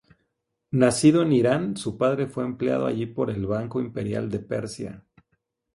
Nacido 0.71 1.21
en 1.21 1.31
Irán, 1.31 1.77
su 1.77 1.95
padre 1.95 2.25
fue 2.25 2.43
empleado 2.43 2.87
allí 2.87 3.05
por 3.05 3.29
el 3.29 3.45
Banco 3.45 3.79
Imperial 3.79 4.31
de 4.31 4.39
Persia. 4.39 5.05